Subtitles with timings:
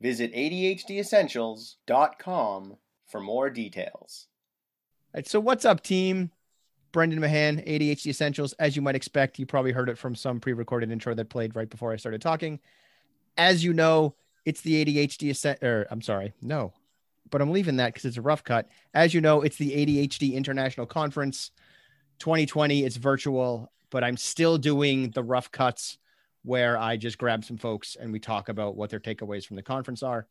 [0.00, 4.28] Visit ADHDessentials.com for more details.
[5.14, 6.30] All right, so what's up, team?
[6.92, 8.52] Brendan Mahan, ADHD Essentials.
[8.54, 11.68] As you might expect, you probably heard it from some pre-recorded intro that played right
[11.68, 12.60] before I started talking.
[13.36, 14.14] As you know,
[14.44, 16.72] it's the ADHD or er, I'm sorry, no,
[17.30, 18.68] but I'm leaving that because it's a rough cut.
[18.94, 21.50] As you know, it's the ADHD International Conference
[22.20, 22.84] 2020.
[22.84, 25.98] It's virtual, but I'm still doing the rough cuts
[26.46, 29.62] where I just grab some folks and we talk about what their takeaways from the
[29.62, 30.28] conference are.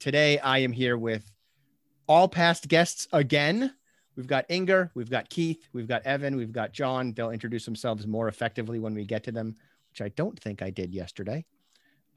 [0.00, 1.30] Today, I am here with
[2.08, 3.72] all past guests again.
[4.16, 7.12] We've got Inger, we've got Keith, we've got Evan, we've got John.
[7.12, 9.54] They'll introduce themselves more effectively when we get to them,
[9.90, 11.44] which I don't think I did yesterday.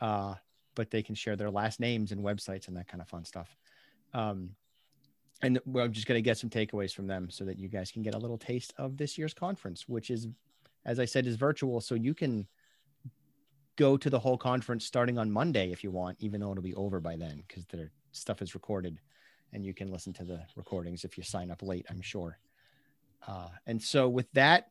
[0.01, 0.33] Uh,
[0.73, 3.55] but they can share their last names and websites and that kind of fun stuff.
[4.15, 4.55] Um,
[5.43, 8.01] and we're just going to get some takeaways from them so that you guys can
[8.01, 10.27] get a little taste of this year's conference, which is,
[10.83, 11.79] as I said, is virtual.
[11.79, 12.47] So you can
[13.75, 16.75] go to the whole conference starting on Monday if you want, even though it'll be
[16.75, 18.99] over by then because their stuff is recorded
[19.53, 22.37] and you can listen to the recordings if you sign up late, I'm sure.
[23.27, 24.69] Uh, and so with that,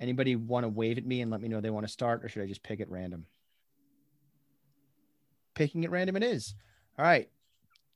[0.00, 2.28] anybody want to wave at me and let me know they want to start or
[2.28, 3.26] should I just pick at random?
[5.54, 6.54] Picking at random it is.
[6.98, 7.28] All right.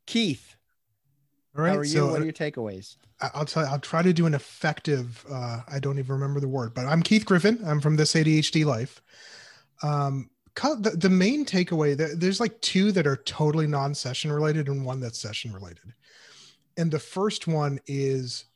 [0.06, 0.56] Keith.
[1.56, 1.70] All right.
[1.70, 1.91] How are you?
[1.91, 2.97] So what are your takeaways?
[3.20, 6.48] I'll tell you, I'll try to do an effective, uh, I don't even remember the
[6.48, 7.61] word, but I'm Keith Griffin.
[7.67, 9.02] I'm from This ADHD Life.
[9.82, 15.00] Um, the, the main takeaway there's like two that are totally non-session related and one
[15.00, 15.94] that's session related.
[16.77, 18.46] And the first one is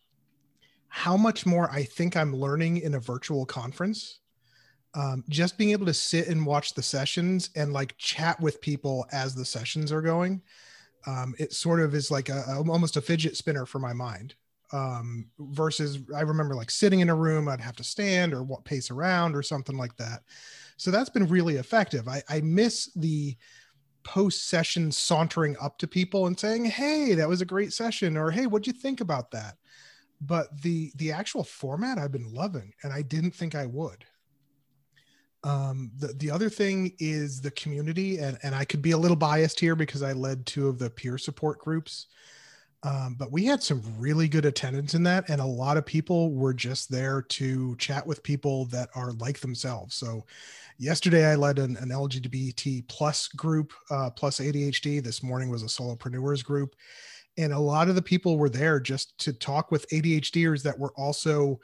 [0.94, 4.18] how much more i think i'm learning in a virtual conference.
[4.94, 9.06] Um, just being able to sit and watch the sessions and like chat with people
[9.10, 10.42] as the sessions are going
[11.06, 14.34] um, it sort of is like a, almost a fidget spinner for my mind.
[14.74, 18.90] Um, versus i remember like sitting in a room i'd have to stand or pace
[18.90, 20.22] around or something like that
[20.82, 22.08] so that's been really effective.
[22.08, 23.36] I, I miss the
[24.02, 28.32] post session sauntering up to people and saying, "Hey, that was a great session," or
[28.32, 29.58] "Hey, what'd you think about that?"
[30.20, 34.04] But the the actual format I've been loving, and I didn't think I would.
[35.44, 39.16] Um, the the other thing is the community, and and I could be a little
[39.16, 42.08] biased here because I led two of the peer support groups.
[42.84, 46.32] Um, but we had some really good attendance in that, and a lot of people
[46.32, 49.94] were just there to chat with people that are like themselves.
[49.94, 50.24] So,
[50.78, 55.02] yesterday I led an, an LGBT plus group, uh, plus ADHD.
[55.02, 56.74] This morning was a solopreneurs group,
[57.38, 60.92] and a lot of the people were there just to talk with ADHDers that were
[60.96, 61.60] also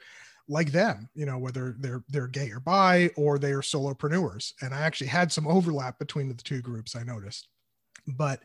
[0.47, 1.09] like them.
[1.15, 4.53] You know, whether they're they're gay or bi or they are solopreneurs.
[4.61, 6.95] And I actually had some overlap between the two groups.
[6.95, 7.49] I noticed,
[8.07, 8.41] but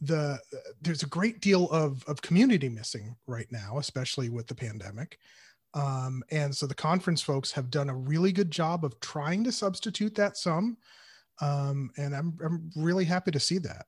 [0.00, 0.38] the
[0.82, 5.18] there's a great deal of of community missing right now, especially with the pandemic.
[5.74, 9.52] Um, and so the conference folks have done a really good job of trying to
[9.52, 10.76] substitute that some.
[11.40, 13.86] Um, and I'm I'm really happy to see that.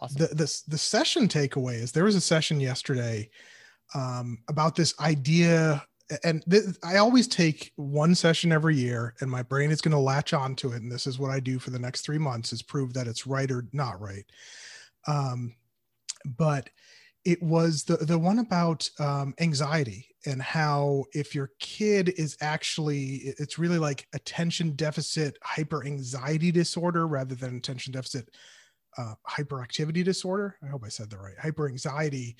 [0.00, 0.18] Awesome.
[0.18, 3.28] The, the the session takeaway is there was a session yesterday
[3.94, 5.82] um, about this idea
[6.24, 9.98] and th- I always take one session every year, and my brain is going to
[9.98, 10.82] latch onto it.
[10.82, 13.26] And this is what I do for the next three months: is prove that it's
[13.26, 14.24] right or not right.
[15.06, 15.54] Um,
[16.24, 16.70] but
[17.24, 23.34] it was the the one about um, anxiety and how if your kid is actually
[23.38, 28.28] it's really like attention deficit hyper anxiety disorder rather than attention deficit
[28.98, 30.56] uh, hyperactivity disorder.
[30.62, 31.38] I hope i said that right.
[31.38, 32.36] Hyper anxiety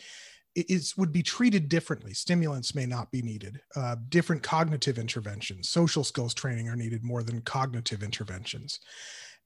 [0.55, 2.13] is would be treated differently.
[2.13, 3.61] Stimulants may not be needed.
[3.75, 8.81] Uh, different cognitive interventions social skills training are needed more than cognitive interventions.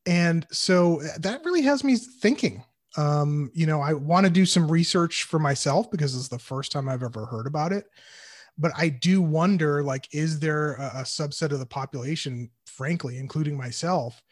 [0.06, 2.64] And so uh, that really has me thinking
[2.96, 6.72] um, you know, I want to do some research for myself because it's the first
[6.72, 7.86] time I've ever heard about it.
[8.58, 13.56] But I do wonder, like, is there a, a subset of the population, frankly, including
[13.56, 14.22] myself,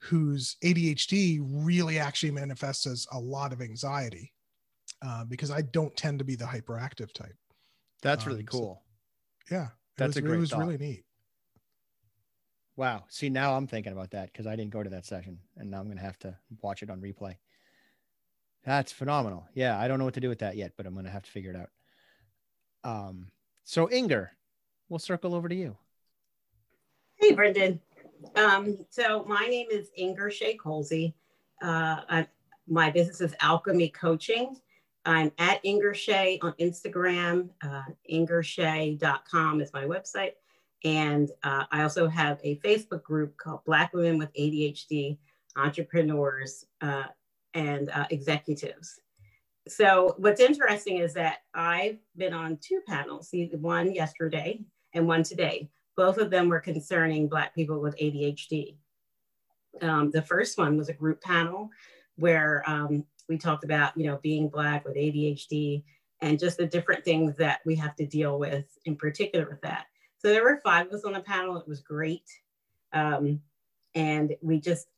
[0.00, 4.32] whose ADHD really actually manifests as a lot of anxiety?
[5.00, 7.36] Uh, because I don't tend to be the hyperactive type.
[8.02, 8.82] That's really um, cool.
[9.46, 10.36] So, yeah, that's was, a great.
[10.36, 10.60] It was thought.
[10.60, 11.04] really neat.
[12.76, 13.04] Wow.
[13.08, 15.78] See, now I'm thinking about that because I didn't go to that session, and now
[15.78, 17.36] I'm going to have to watch it on replay.
[18.68, 19.48] That's phenomenal.
[19.54, 21.22] Yeah, I don't know what to do with that yet, but I'm going to have
[21.22, 21.70] to figure it out.
[22.84, 23.28] Um,
[23.64, 24.30] so Inger,
[24.90, 25.74] we'll circle over to you.
[27.14, 27.80] Hey, Brendan.
[28.36, 31.14] Um, so my name is Inger Shea Colsey,
[31.62, 32.24] Uh,
[32.66, 34.54] my business is Alchemy Coaching.
[35.06, 37.48] I'm at Inger Shea on Instagram.
[37.62, 40.32] Uh, IngerShea.com is my website.
[40.84, 45.16] And uh, I also have a Facebook group called Black Women with ADHD
[45.56, 47.04] Entrepreneurs uh,
[47.54, 49.00] and uh, Executives.
[49.66, 54.60] So, what's interesting is that I've been on two panels, one yesterday
[54.94, 55.68] and one today.
[55.96, 58.76] Both of them were concerning Black people with ADHD.
[59.82, 61.70] Um, the first one was a group panel
[62.16, 65.82] where um, we talked about, you know, being Black with ADHD
[66.20, 69.86] and just the different things that we have to deal with in particular with that.
[70.18, 71.56] So there were five of us on the panel.
[71.56, 72.28] It was great.
[72.92, 73.40] Um,
[73.94, 74.88] and we just,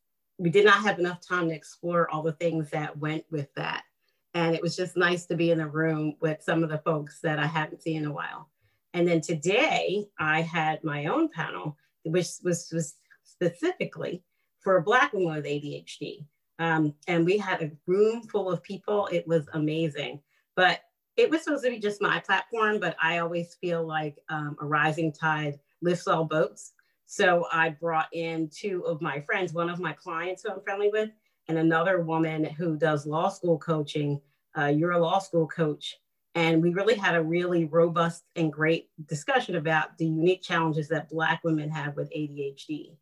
[0.40, 3.84] we did not have enough time to explore all the things that went with that.
[4.32, 7.20] And it was just nice to be in the room with some of the folks
[7.20, 8.48] that I haven't seen in a while.
[8.94, 14.22] And then today I had my own panel, which was, was specifically
[14.60, 16.24] for Black woman with ADHD.
[16.58, 19.08] Um, and we had a room full of people.
[19.12, 20.20] It was amazing.
[20.56, 20.80] But
[21.16, 24.64] it was supposed to be just my platform, but I always feel like um, a
[24.64, 26.72] rising tide lifts all boats.
[27.12, 30.90] So I brought in two of my friends, one of my clients who I'm friendly
[30.90, 31.10] with,
[31.48, 34.20] and another woman who does law school coaching.
[34.56, 35.98] Uh, you're a law school coach.
[36.36, 41.10] And we really had a really robust and great discussion about the unique challenges that
[41.10, 42.96] Black women have with ADHD.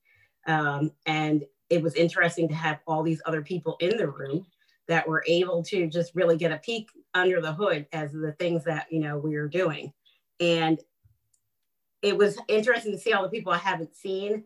[0.47, 4.47] Um, and it was interesting to have all these other people in the room
[4.87, 8.65] that were able to just really get a peek under the hood as the things
[8.65, 9.93] that you know we were doing
[10.41, 10.81] and
[12.03, 14.45] it was interesting to see all the people i haven't seen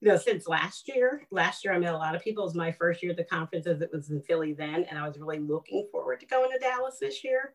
[0.00, 1.26] you know since last year.
[1.30, 2.44] Last year i met a lot of people.
[2.44, 4.98] It was my first year at the conference as it was in philly then and
[4.98, 7.54] i was really looking forward to going to dallas this year.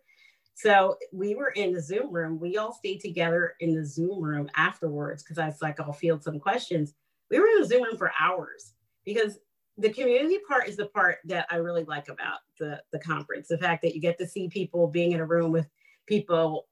[0.58, 2.40] So we were in the zoom room.
[2.40, 6.24] We all stayed together in the zoom room afterwards because i was like i'll field
[6.24, 6.94] some questions.
[7.30, 9.40] We were in the zoom room for hours because
[9.78, 13.50] the community part is the part that I really like about the, the conference.
[13.50, 15.68] The fact that you get to see people being in a room with
[16.06, 16.68] people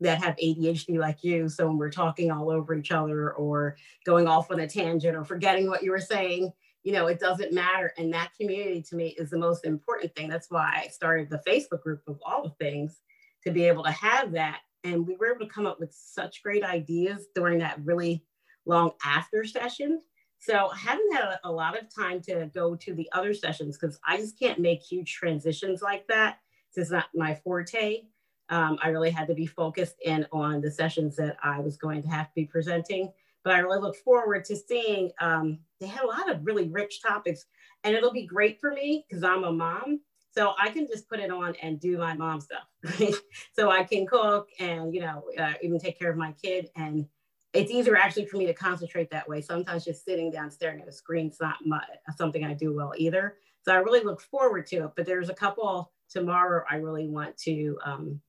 [0.00, 1.48] that have ADHD like you.
[1.48, 5.24] So when we're talking all over each other or going off on a tangent or
[5.24, 6.52] forgetting what you were saying,
[6.82, 7.92] you know, it doesn't matter.
[7.98, 10.28] And that community to me is the most important thing.
[10.28, 13.00] That's why I started the Facebook group of all the things
[13.44, 14.60] to be able to have that.
[14.84, 18.24] And we were able to come up with such great ideas during that really
[18.64, 20.00] long after session
[20.40, 24.00] so I haven't had a, lot of time to go to the other sessions because
[24.06, 26.38] I just can't make huge transitions like that.
[26.74, 28.04] It's not my forte.
[28.50, 32.02] Um, I really had to be focused in on the sessions that I was going
[32.02, 33.12] to have to be presenting.
[33.42, 37.00] But I really look forward to seeing, um, they had a lot of really rich
[37.00, 37.46] topics
[37.84, 40.00] and it'll be great for me because I'm a mom.
[40.32, 42.68] So I can just put it on and do my mom stuff.
[43.52, 47.06] So I can cook and, you know, uh, even take care of my kid and
[47.52, 49.40] it's easier actually for me to concentrate that way.
[49.40, 51.82] Sometimes just sitting down staring at a screen is not my,
[52.16, 53.36] something I do well either.
[53.62, 54.90] So I really look forward to it.
[54.96, 58.20] But there's a couple tomorrow I really want to um,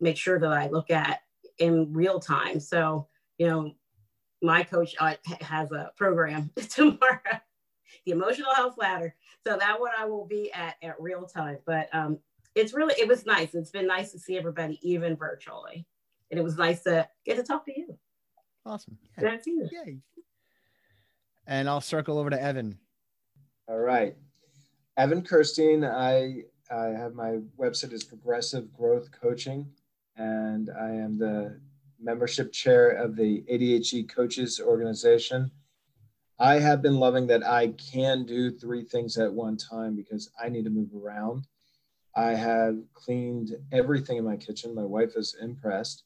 [0.00, 1.20] make sure that I look at
[1.58, 2.60] in real time.
[2.60, 3.08] So,
[3.38, 3.72] you know,
[4.42, 7.20] my coach uh, has a program tomorrow,
[8.06, 9.14] the emotional health ladder.
[9.46, 11.58] So that one I will be at at real time.
[11.66, 12.18] But um,
[12.54, 13.54] it's really, it was nice.
[13.54, 15.86] It's been nice to see everybody even virtually.
[16.30, 17.98] And it was nice to get to talk to you.
[18.64, 18.98] Awesome.
[19.18, 19.30] Yeah.
[19.30, 19.68] That's you.
[19.70, 19.98] Yay.
[21.46, 22.78] And I'll circle over to Evan.
[23.68, 24.16] All right.
[24.96, 29.66] Evan Kirstein, I, I have my website is Progressive Growth Coaching,
[30.20, 31.58] and I am the
[31.98, 35.50] membership chair of the ADHD Coaches Organization.
[36.38, 40.50] I have been loving that I can do three things at one time because I
[40.50, 41.46] need to move around.
[42.14, 44.74] I have cleaned everything in my kitchen.
[44.74, 46.02] My wife is impressed.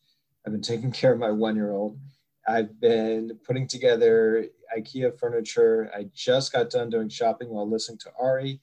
[0.46, 1.98] I've been taking care of my one year old.
[2.46, 4.46] I've been putting together
[4.78, 5.90] IKEA furniture.
[5.92, 8.60] I just got done doing shopping while listening to Ari,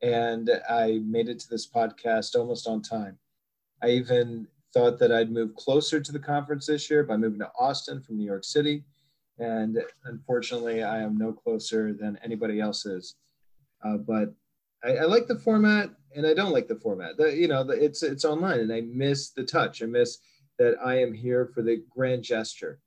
[0.00, 3.18] and I made it to this podcast almost on time.
[3.82, 7.50] I even thought that I'd move closer to the conference this year by moving to
[7.58, 8.84] Austin from New York City.
[9.38, 13.16] And unfortunately, I am no closer than anybody else is.
[13.84, 14.34] Uh, but
[14.84, 17.16] I, I, like the format, and I don't like the format.
[17.16, 19.82] The, you know, the, it's it's online, and I miss the touch.
[19.82, 20.18] I miss
[20.58, 22.80] that I am here for the grand gesture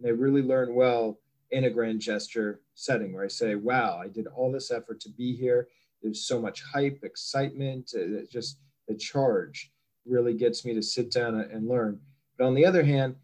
[0.00, 1.18] and they really learn well
[1.50, 5.10] in a grand gesture setting where I say, wow, I did all this effort to
[5.10, 5.68] be here.
[6.02, 8.58] There's so much hype, excitement, uh, just
[8.88, 9.70] the charge
[10.06, 12.00] really gets me to sit down and learn.
[12.38, 13.16] But on the other hand,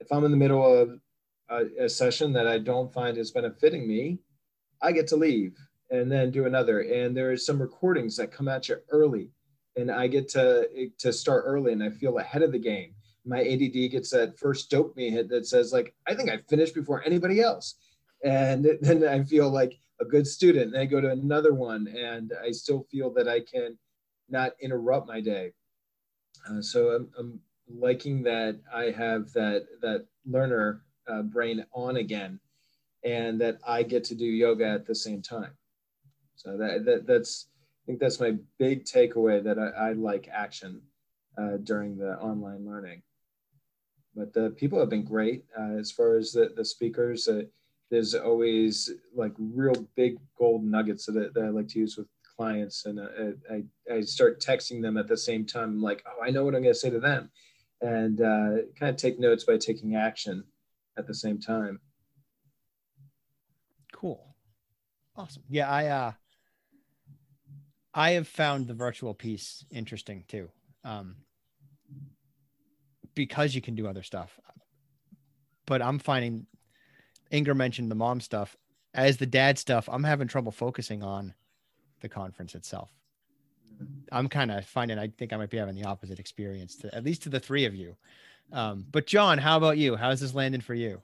[0.00, 0.98] if I'm in the middle of
[1.48, 4.18] a, a session that I don't find is benefiting me,
[4.80, 5.56] I get to leave
[5.90, 6.80] and then do another.
[6.80, 9.30] And there are some recordings that come at you early,
[9.76, 13.40] and I get to to start early, and I feel ahead of the game my
[13.40, 17.40] ADD gets that first dopamine hit that says like, I think I finished before anybody
[17.40, 17.76] else.
[18.24, 22.32] And then I feel like a good student and I go to another one and
[22.42, 23.78] I still feel that I can
[24.28, 25.52] not interrupt my day.
[26.48, 27.40] Uh, so I'm, I'm,
[27.74, 32.38] liking that I have that that learner uh, brain on again,
[33.04, 35.52] and that I get to do yoga at the same time.
[36.34, 40.82] So that, that that's I think that's my big takeaway that I, I like action
[41.38, 43.02] uh, during the online learning.
[44.14, 47.28] But the people have been great uh, as far as the, the speakers.
[47.28, 47.42] Uh,
[47.90, 52.08] there's always like real big gold nuggets that, that I like to use with
[52.42, 55.70] clients, and uh, I, I start texting them at the same time.
[55.70, 57.30] I'm like, oh, I know what I'm going to say to them,
[57.80, 60.42] and uh, kind of take notes by taking action
[60.98, 61.80] at the same time.
[63.92, 64.34] Cool,
[65.14, 65.44] awesome.
[65.48, 66.12] Yeah, I uh,
[67.94, 70.48] I have found the virtual piece interesting too,
[70.84, 71.18] um,
[73.14, 74.40] because you can do other stuff.
[75.64, 76.46] But I'm finding
[77.30, 78.56] Inger mentioned the mom stuff.
[78.94, 81.34] As the dad stuff, I'm having trouble focusing on
[82.02, 82.90] the conference itself.
[84.12, 87.04] I'm kind of finding I think I might be having the opposite experience to at
[87.04, 87.96] least to the three of you.
[88.52, 89.96] Um, but John, how about you?
[89.96, 91.00] How's this landing for you?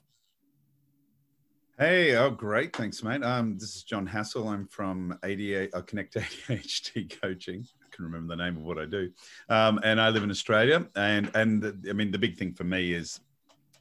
[1.79, 3.23] Hey, oh great, thanks, mate.
[3.23, 4.49] Um, this is John Hassel.
[4.49, 7.65] I'm from ADA uh, Connect ADHD Coaching.
[7.81, 9.11] I can remember the name of what I do,
[9.49, 10.89] um, and I live in Australia.
[10.97, 13.21] And and the, I mean, the big thing for me is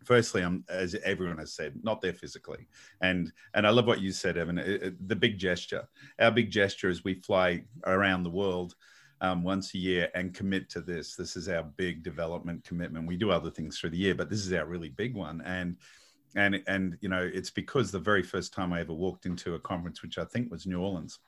[0.08, 2.68] firstly, I'm as everyone has said, not there physically,
[3.02, 4.58] and and I love what you said, Evan.
[4.58, 5.88] It, it, the big gesture,
[6.20, 8.76] our big gesture is we fly around the world
[9.20, 11.16] um, once a year and commit to this.
[11.16, 13.06] This is our big development commitment.
[13.06, 15.76] We do other things through the year, but this is our really big one, and
[16.36, 19.60] and and you know it's because the very first time I ever walked into a
[19.60, 21.20] conference, which I think was New Orleans.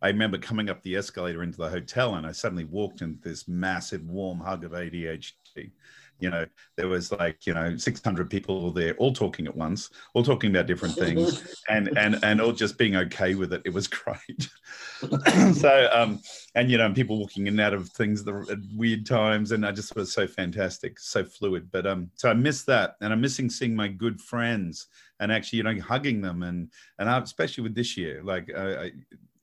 [0.00, 3.48] I remember coming up the escalator into the hotel and I suddenly walked into this
[3.48, 5.72] massive warm hug of ADHD
[6.20, 6.44] you know
[6.76, 10.66] there was like you know 600 people there all talking at once all talking about
[10.66, 13.62] different things and and and all just being okay with it.
[13.64, 14.48] It was great.
[15.54, 16.20] So um
[16.54, 19.72] and you know people walking in and out of things at weird times and i
[19.72, 21.70] just was so fantastic so fluid.
[21.70, 24.86] But um so i miss that and i'm missing seeing my good friends
[25.20, 28.84] and actually you know hugging them and and I, especially with this year like I,
[28.84, 28.90] I,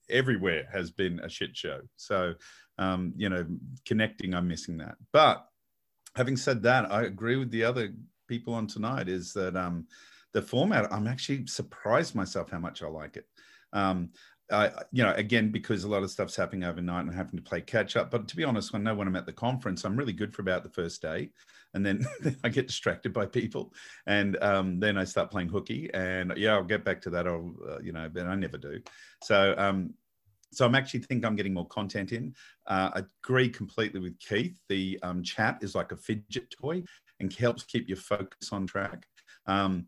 [0.09, 1.79] everywhere has been a shit show.
[1.95, 2.35] So
[2.77, 3.45] um you know
[3.85, 4.95] connecting i'm missing that.
[5.13, 5.47] But
[6.15, 7.93] having said that, I agree with the other
[8.27, 9.09] people on tonight.
[9.09, 9.87] Is that um,
[10.33, 10.91] the format?
[10.91, 13.27] I'm actually surprised myself how much I like it.
[13.73, 14.09] Um,
[14.51, 17.61] I, you know, again, because a lot of stuff's happening overnight and having to play
[17.61, 18.11] catch up.
[18.11, 20.43] But to be honest, I know when I'm at the conference, I'm really good for
[20.43, 21.31] about the first day,
[21.73, 23.73] and then, then I get distracted by people,
[24.05, 27.27] and um, then I start playing hooky, and yeah, I'll get back to that.
[27.27, 28.81] I'll, uh, you know, but I never do.
[29.23, 29.95] So um,
[30.51, 32.33] so I'm actually think I'm getting more content in.
[32.67, 34.59] Uh, I agree completely with Keith.
[34.69, 36.83] The um, chat is like a fidget toy
[37.19, 39.05] and helps keep your focus on track.
[39.47, 39.87] Um,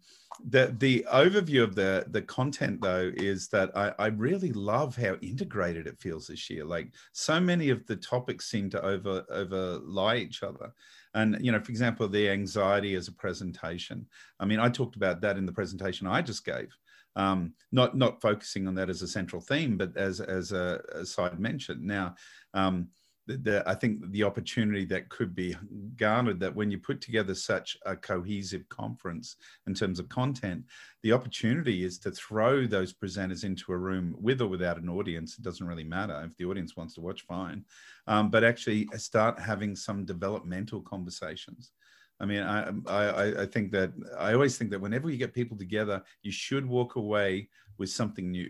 [0.49, 5.15] the the overview of the the content though is that I, I really love how
[5.21, 6.63] integrated it feels this year.
[6.63, 10.71] Like so many of the topics seem to over overlie each other.
[11.15, 14.05] And you know, for example, the anxiety as a presentation.
[14.39, 16.69] I mean, I talked about that in the presentation I just gave
[17.17, 21.39] um, not not focusing on that as a central theme, but as as a, side
[21.39, 21.85] mention.
[21.85, 22.15] Now,
[22.53, 22.89] um,
[23.25, 25.55] the, the, I think the opportunity that could be
[25.97, 30.63] garnered that when you put together such a cohesive conference in terms of content,
[31.03, 35.37] the opportunity is to throw those presenters into a room with or without an audience.
[35.37, 37.65] It doesn't really matter if the audience wants to watch, fine,
[38.05, 41.71] um, but actually start having some developmental conversations.
[42.19, 45.57] I mean, I, I, I think that I always think that whenever you get people
[45.57, 48.49] together, you should walk away with something new,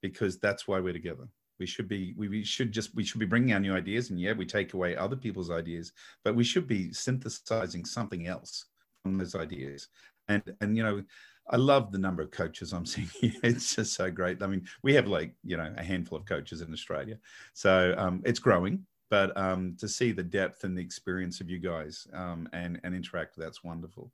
[0.00, 1.26] because that's why we're together.
[1.58, 4.20] We should be, we, we should just, we should be bringing our new ideas, and
[4.20, 5.92] yeah, we take away other people's ideas,
[6.24, 8.66] but we should be synthesizing something else
[9.02, 9.88] from those ideas.
[10.28, 11.02] And and you know,
[11.50, 13.10] I love the number of coaches I'm seeing.
[13.22, 14.42] It's just so great.
[14.42, 17.18] I mean, we have like you know a handful of coaches in Australia,
[17.52, 21.58] so um, it's growing but um, to see the depth and the experience of you
[21.58, 24.10] guys um, and and interact that's wonderful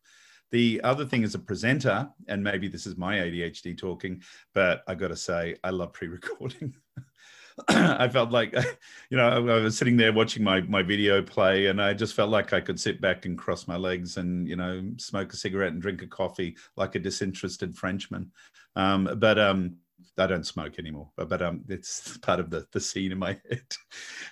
[0.51, 4.21] the other thing as a presenter and maybe this is my adhd talking
[4.55, 6.75] but i got to say i love pre-recording
[7.69, 8.55] I felt like,
[9.11, 12.31] you know, I was sitting there watching my my video play, and I just felt
[12.31, 15.73] like I could sit back and cross my legs and you know smoke a cigarette
[15.73, 18.31] and drink a coffee like a disinterested Frenchman.
[18.77, 19.77] Um, but um,
[20.19, 23.39] I don't smoke anymore, but, but um, it's part of the, the scene in my
[23.49, 23.63] head.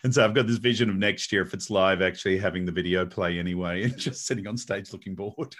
[0.04, 2.70] And so I've got this vision of next year, if it's live, actually having the
[2.70, 5.54] video play anyway and just sitting on stage looking bored.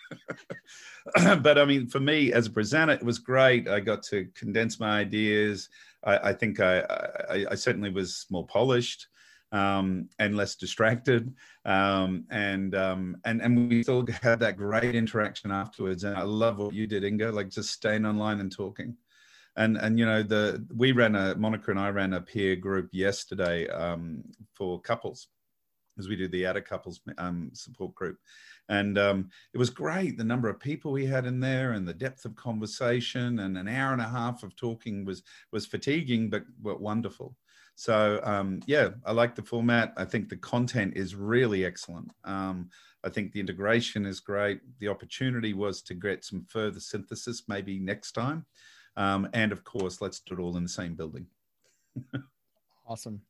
[1.17, 3.69] but I mean, for me as a presenter, it was great.
[3.69, 5.69] I got to condense my ideas.
[6.05, 6.81] I, I think I,
[7.29, 9.09] I, I, certainly was more polished
[9.51, 11.35] um, and less distracted.
[11.65, 16.05] Um, and, um, and, and we still had that great interaction afterwards.
[16.05, 18.97] And I love what you did, Inger, like just staying online and talking
[19.59, 22.89] and and you know the we ran a Monica and I ran a peer group
[22.93, 24.25] yesterday um,
[24.55, 25.29] for couples
[25.99, 28.19] as we do the outer couples um, support group.
[28.69, 30.17] And um, it was great.
[30.17, 33.67] The number of people we had in there and the depth of conversation and an
[33.67, 35.23] hour and a half of talking was
[35.53, 37.35] was fatiguing, but, but wonderful.
[37.75, 39.93] So um, yeah, I like the format.
[39.97, 42.11] I think the content is really excellent.
[42.25, 42.71] Um,
[43.05, 44.61] I think the integration is great.
[44.79, 48.47] The opportunity was to get some further synthesis maybe next time.
[48.99, 51.25] Um, and of course, let's do it all in the same building.
[52.87, 53.23] awesome.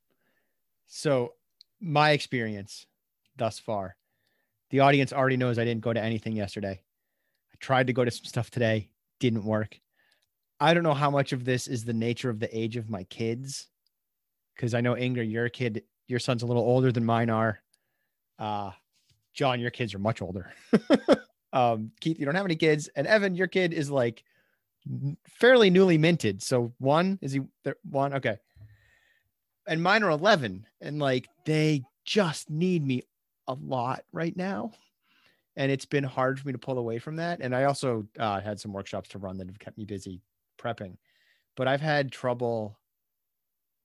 [0.86, 1.34] So
[1.78, 2.86] my experience
[3.36, 3.94] thus far,
[4.70, 6.80] the audience already knows I didn't go to anything yesterday.
[7.52, 8.88] I tried to go to some stuff today,
[9.20, 9.78] didn't work.
[10.58, 13.04] I don't know how much of this is the nature of the age of my
[13.04, 13.68] kids,
[14.56, 17.60] because I know Inger, your kid, your son's a little older than mine are.
[18.38, 18.70] Uh,
[19.34, 20.50] John, your kids are much older.
[21.52, 24.24] um, Keith, you don't have any kids, and Evan, your kid is like
[25.28, 26.42] fairly newly minted.
[26.42, 27.42] So one is he
[27.82, 28.14] one?
[28.14, 28.38] Okay
[29.68, 33.02] and mine are 11 and like they just need me
[33.46, 34.72] a lot right now
[35.56, 38.40] and it's been hard for me to pull away from that and i also uh,
[38.40, 40.20] had some workshops to run that have kept me busy
[40.60, 40.96] prepping
[41.56, 42.76] but i've had trouble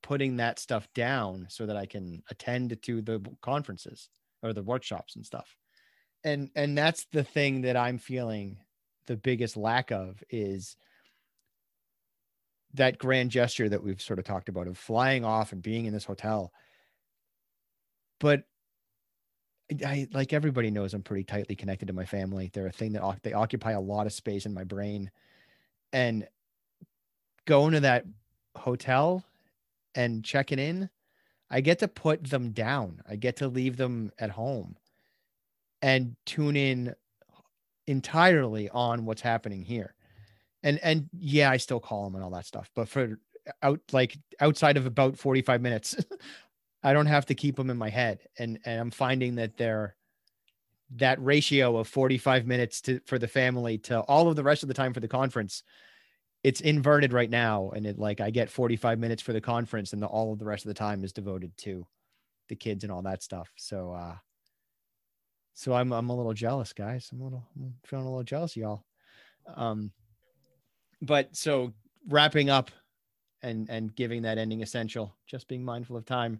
[0.01, 4.09] putting that stuff down so that i can attend to the conferences
[4.41, 5.55] or the workshops and stuff
[6.23, 8.57] and and that's the thing that i'm feeling
[9.07, 10.77] the biggest lack of is
[12.73, 15.93] that grand gesture that we've sort of talked about of flying off and being in
[15.93, 16.51] this hotel.
[18.19, 18.43] But
[19.85, 22.49] I like everybody knows I'm pretty tightly connected to my family.
[22.53, 25.11] They're a thing that they occupy a lot of space in my brain.
[25.91, 26.27] And
[27.45, 28.05] going to that
[28.55, 29.23] hotel
[29.95, 30.89] and checking in,
[31.49, 33.01] I get to put them down.
[33.07, 34.77] I get to leave them at home
[35.81, 36.95] and tune in
[37.85, 39.93] entirely on what's happening here
[40.63, 42.69] and and yeah, I still call them and all that stuff.
[42.75, 43.19] But for
[43.61, 45.95] out like outside of about 45 minutes,
[46.83, 48.19] I don't have to keep them in my head.
[48.39, 49.95] And and I'm finding that they're
[50.97, 54.67] that ratio of 45 minutes to for the family to all of the rest of
[54.67, 55.63] the time for the conference
[56.43, 60.01] it's inverted right now and it like i get 45 minutes for the conference and
[60.01, 61.87] the, all of the rest of the time is devoted to
[62.49, 64.15] the kids and all that stuff so uh
[65.53, 68.55] so i'm i'm a little jealous guys i'm a little I'm feeling a little jealous
[68.55, 68.83] y'all
[69.55, 69.91] um
[71.03, 71.73] but so
[72.09, 72.71] wrapping up
[73.41, 76.39] and and giving that ending essential just being mindful of time.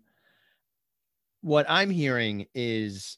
[1.42, 3.18] What i'm hearing is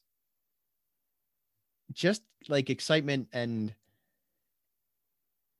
[1.93, 3.73] just like excitement and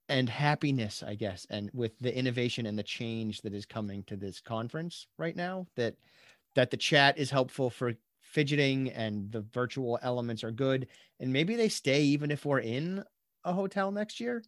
[0.10, 4.16] and happiness i guess and with the innovation and the change that is coming to
[4.16, 5.96] this conference right now that
[6.56, 7.94] that the chat is helpful for
[8.26, 10.88] fidgeting and the virtual elements are good.
[11.20, 13.04] And maybe they stay even if we're in
[13.44, 14.44] a hotel next year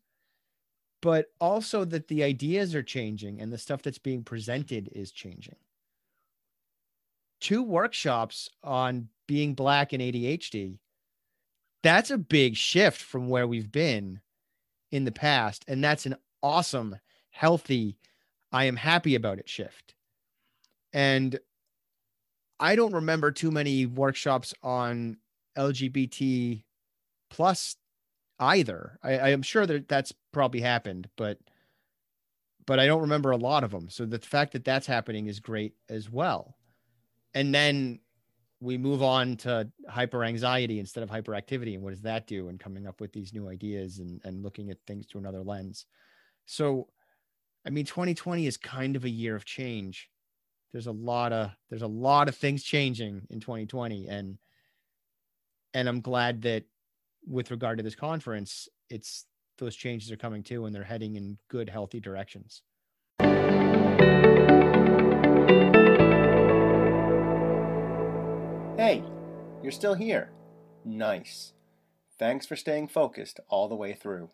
[1.02, 5.56] but also that the ideas are changing and the stuff that's being presented is changing.
[7.40, 10.80] Two workshops on being black and ADHD.
[11.84, 14.22] That's a big shift from where we've been
[14.92, 15.64] in the past.
[15.68, 16.96] And that's an awesome,
[17.30, 17.98] healthy,
[18.52, 19.94] I am happy about it shift.
[20.94, 21.38] And
[22.60, 25.18] I don't remember too many workshops on
[25.58, 26.64] LGBT
[27.30, 27.76] plus
[28.40, 29.00] either.
[29.04, 31.40] I, I am sure that that's probably happened, but
[32.66, 33.90] but I don't remember a lot of them.
[33.90, 36.58] So the fact that that's happening is great as well.
[37.34, 38.00] And then
[38.60, 42.60] we move on to hyper anxiety instead of hyperactivity and what does that do and
[42.60, 45.86] coming up with these new ideas and, and looking at things through another lens
[46.46, 46.88] so
[47.66, 50.10] i mean 2020 is kind of a year of change
[50.72, 54.38] there's a lot of there's a lot of things changing in 2020 and
[55.74, 56.64] and i'm glad that
[57.28, 59.26] with regard to this conference, it's
[59.58, 62.62] those changes are coming too, and they're heading in good, healthy directions.
[68.78, 69.04] Hey,
[69.64, 70.32] you're still here.
[70.86, 71.54] Nice.
[72.18, 74.30] Thanks for staying focused all the way through.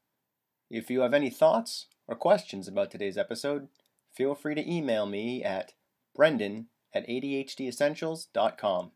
[0.70, 3.70] If you have any thoughts or questions about today's episode,
[4.14, 5.74] feel free to email me at
[6.16, 8.92] brendan at adhdessentials.com.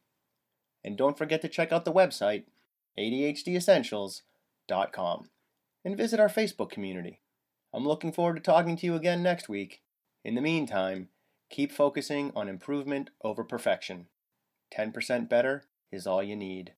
[0.83, 2.43] And don't forget to check out the website
[2.99, 5.29] ADHDessentials.com,
[5.85, 7.21] and visit our Facebook community.
[7.73, 9.81] I'm looking forward to talking to you again next week.
[10.23, 11.09] In the meantime,
[11.49, 14.07] keep focusing on improvement over perfection.
[14.75, 16.73] 10% better is all you need.